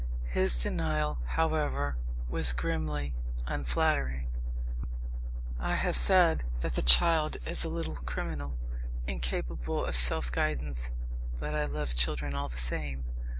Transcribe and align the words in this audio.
His 0.31 0.57
denial, 0.59 1.19
however, 1.23 1.95
was 2.27 2.53
grimly 2.53 3.13
unflattering: 3.45 4.31
I 5.59 5.75
have 5.75 5.95
said 5.95 6.43
that 6.61 6.73
the 6.73 6.81
child 6.81 7.37
is 7.45 7.63
a 7.63 7.69
little 7.69 7.97
criminal, 7.97 8.57
incapable 9.05 9.85
of 9.85 9.95
self 9.95 10.31
guidance, 10.31 10.89
but 11.39 11.53
I 11.53 11.65
love 11.65 11.93
children 11.93 12.33
all 12.33 12.49
the 12.49 12.57
same. 12.57 13.03